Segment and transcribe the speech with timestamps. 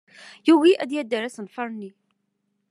[0.47, 1.91] Yugi ad d-yader asenfar-nni.